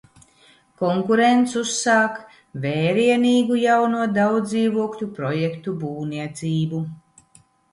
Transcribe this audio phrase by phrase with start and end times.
[0.83, 2.17] Konkurents uzsāk
[2.65, 6.83] vērienīgu jauno daudzdzīvokļu projektu būvniecību.